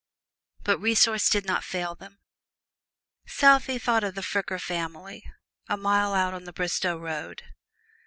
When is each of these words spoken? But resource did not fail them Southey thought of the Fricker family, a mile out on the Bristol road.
But 0.63 0.79
resource 0.79 1.29
did 1.29 1.45
not 1.45 1.63
fail 1.63 1.93
them 1.93 2.17
Southey 3.27 3.77
thought 3.77 4.03
of 4.03 4.15
the 4.15 4.23
Fricker 4.23 4.57
family, 4.59 5.23
a 5.69 5.77
mile 5.77 6.15
out 6.15 6.33
on 6.33 6.45
the 6.45 6.53
Bristol 6.53 6.99
road. 6.99 7.43